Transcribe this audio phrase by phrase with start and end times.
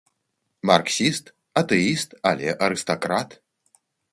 [0.69, 1.25] Марксіст,
[1.63, 3.29] атэіст, але арыстакрат!